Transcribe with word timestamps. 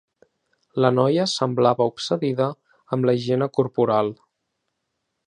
La 0.85 0.89
noia 0.95 1.25
semblava 1.33 1.87
obsedida 1.91 2.47
amb 2.97 3.09
la 3.11 3.15
higiene 3.19 3.49
corporal. 3.59 4.11